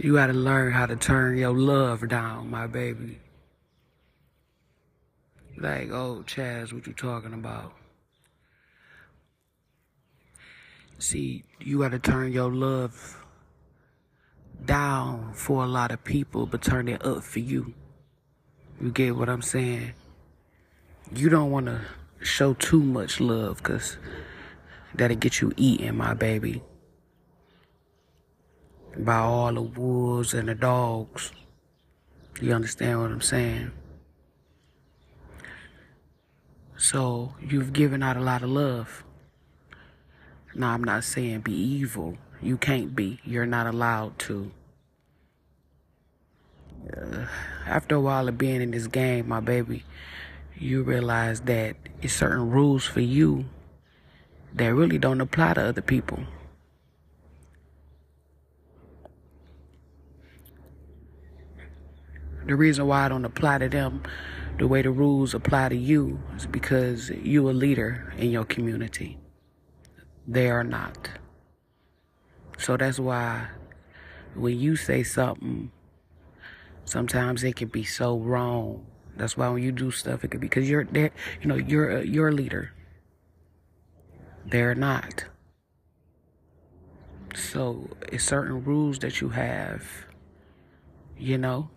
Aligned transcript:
You 0.00 0.14
gotta 0.14 0.32
learn 0.32 0.72
how 0.72 0.86
to 0.86 0.94
turn 0.94 1.38
your 1.38 1.52
love 1.52 2.06
down, 2.08 2.48
my 2.50 2.68
baby. 2.68 3.18
Like, 5.56 5.90
oh, 5.90 6.22
Chazz, 6.24 6.72
what 6.72 6.86
you 6.86 6.92
talking 6.92 7.34
about? 7.34 7.72
See, 11.00 11.42
you 11.58 11.80
gotta 11.80 11.98
turn 11.98 12.30
your 12.30 12.52
love 12.52 13.24
down 14.64 15.32
for 15.34 15.64
a 15.64 15.66
lot 15.66 15.90
of 15.90 16.04
people, 16.04 16.46
but 16.46 16.62
turn 16.62 16.86
it 16.86 17.04
up 17.04 17.24
for 17.24 17.40
you. 17.40 17.74
You 18.80 18.92
get 18.92 19.16
what 19.16 19.28
I'm 19.28 19.42
saying? 19.42 19.94
You 21.12 21.28
don't 21.28 21.50
wanna 21.50 21.84
show 22.20 22.54
too 22.54 22.84
much 22.84 23.18
love, 23.18 23.64
cause 23.64 23.96
that'll 24.94 25.16
get 25.16 25.40
you 25.40 25.52
eaten, 25.56 25.96
my 25.96 26.14
baby 26.14 26.62
by 28.96 29.16
all 29.16 29.52
the 29.52 29.62
wolves 29.62 30.34
and 30.34 30.48
the 30.48 30.54
dogs. 30.54 31.32
You 32.40 32.52
understand 32.52 33.00
what 33.00 33.10
I'm 33.10 33.20
saying? 33.20 33.72
So 36.76 37.34
you've 37.42 37.72
given 37.72 38.02
out 38.02 38.16
a 38.16 38.20
lot 38.20 38.42
of 38.42 38.50
love. 38.50 39.04
Now, 40.54 40.70
I'm 40.70 40.84
not 40.84 41.04
saying 41.04 41.40
be 41.40 41.52
evil. 41.52 42.16
You 42.40 42.56
can't 42.56 42.94
be. 42.94 43.20
You're 43.24 43.46
not 43.46 43.66
allowed 43.66 44.18
to. 44.20 44.50
Uh, 46.96 47.26
after 47.66 47.96
a 47.96 48.00
while 48.00 48.28
of 48.28 48.38
being 48.38 48.62
in 48.62 48.70
this 48.70 48.86
game, 48.86 49.28
my 49.28 49.40
baby, 49.40 49.84
you 50.56 50.82
realize 50.82 51.40
that 51.42 51.76
it's 52.00 52.14
certain 52.14 52.50
rules 52.50 52.84
for 52.84 53.00
you 53.00 53.44
that 54.54 54.74
really 54.74 54.98
don't 54.98 55.20
apply 55.20 55.54
to 55.54 55.62
other 55.62 55.82
people. 55.82 56.20
The 62.48 62.56
reason 62.56 62.86
why 62.86 63.04
I 63.04 63.08
don't 63.10 63.26
apply 63.26 63.58
to 63.58 63.68
them 63.68 64.02
the 64.56 64.66
way 64.66 64.80
the 64.80 64.90
rules 64.90 65.34
apply 65.34 65.68
to 65.68 65.76
you 65.76 66.18
is 66.34 66.46
because 66.46 67.10
you 67.10 67.50
a 67.50 67.52
leader 67.52 68.10
in 68.16 68.30
your 68.30 68.46
community. 68.46 69.18
They 70.26 70.48
are 70.48 70.64
not. 70.64 71.10
So 72.56 72.78
that's 72.78 72.98
why 72.98 73.48
when 74.34 74.58
you 74.58 74.76
say 74.76 75.02
something, 75.02 75.70
sometimes 76.86 77.44
it 77.44 77.54
can 77.54 77.68
be 77.68 77.84
so 77.84 78.18
wrong. 78.18 78.86
That's 79.14 79.36
why 79.36 79.50
when 79.50 79.62
you 79.62 79.70
do 79.70 79.90
stuff, 79.90 80.24
it 80.24 80.30
could 80.30 80.40
be 80.40 80.48
because 80.48 80.70
you're 80.70 80.84
there. 80.84 81.10
You 81.42 81.48
know, 81.48 81.56
you're 81.56 81.98
a, 81.98 82.04
you're 82.06 82.28
a 82.28 82.32
leader. 82.32 82.72
They're 84.46 84.74
not. 84.74 85.26
So 87.34 87.90
it's 88.10 88.24
certain 88.24 88.64
rules 88.64 89.00
that 89.00 89.20
you 89.20 89.28
have. 89.28 89.84
You 91.18 91.36
know. 91.36 91.68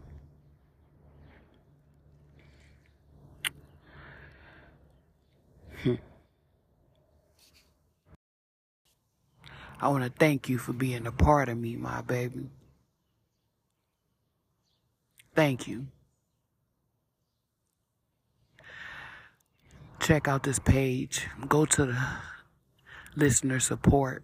I 9.82 9.88
want 9.88 10.04
to 10.04 10.12
thank 10.12 10.48
you 10.48 10.58
for 10.60 10.74
being 10.74 11.08
a 11.08 11.12
part 11.12 11.50
of 11.50 11.58
me, 11.58 11.76
my 11.76 12.02
baby. 12.02 12.50
Thank 15.34 15.68
you. 15.68 15.88
Check 20.00 20.28
out 20.28 20.44
this 20.44 20.60
page. 20.60 21.28
Go 21.48 21.66
to 21.66 21.86
the 21.86 22.08
listener 23.16 23.60
support. 23.60 24.24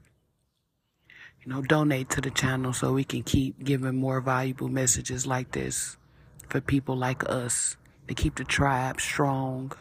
You 1.43 1.53
know, 1.53 1.61
donate 1.61 2.09
to 2.11 2.21
the 2.21 2.31
channel 2.31 2.73
so 2.73 2.93
we 2.93 3.03
can 3.03 3.23
keep 3.23 3.63
giving 3.63 3.95
more 3.95 4.21
valuable 4.21 4.67
messages 4.67 5.25
like 5.25 5.51
this 5.53 5.97
for 6.49 6.61
people 6.61 6.95
like 6.95 7.27
us 7.29 7.77
to 8.07 8.13
keep 8.13 8.35
the 8.35 8.43
tribe 8.43 8.99
strong. 8.99 9.71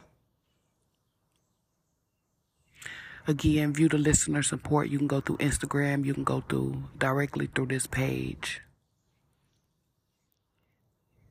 Again, 3.28 3.72
view 3.72 3.88
the 3.88 3.98
listener 3.98 4.42
support. 4.42 4.88
You 4.88 4.98
can 4.98 5.08
go 5.08 5.20
through 5.20 5.38
Instagram. 5.38 6.04
You 6.04 6.14
can 6.14 6.22
go 6.22 6.44
through 6.48 6.84
directly 6.96 7.48
through 7.52 7.66
this 7.66 7.86
page. 7.86 8.60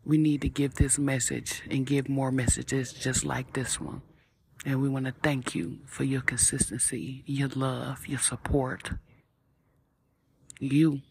We 0.03 0.17
need 0.17 0.41
to 0.41 0.49
give 0.49 0.75
this 0.75 0.99
message 0.99 1.63
and 1.69 1.85
give 1.85 2.09
more 2.09 2.31
messages 2.31 2.91
just 2.91 3.23
like 3.23 3.53
this 3.53 3.79
one. 3.79 4.01
And 4.65 4.81
we 4.81 4.89
want 4.89 5.05
to 5.05 5.13
thank 5.23 5.55
you 5.55 5.79
for 5.85 6.03
your 6.03 6.21
consistency, 6.21 7.23
your 7.25 7.49
love, 7.49 8.05
your 8.07 8.19
support. 8.19 8.91
You. 10.59 11.01